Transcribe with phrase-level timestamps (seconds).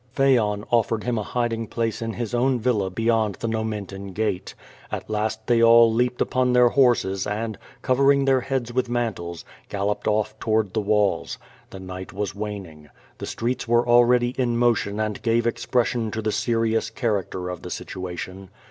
[0.15, 4.55] Phaon offered him a hiding place in his own villa beyond the Nomentan Gate.
[4.91, 10.07] At last they all leaped upon their horses and, covering their heads with mantles, galloped
[10.07, 11.37] off toward the walls.
[11.69, 12.89] The night was waning.
[13.19, 17.69] The streets were already in motion and gave expression to the serious character of tha
[17.69, 18.49] situation.